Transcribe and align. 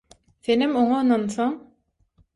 Senem 0.47 0.73
oňa 0.81 1.03
ynansaň... 1.03 1.53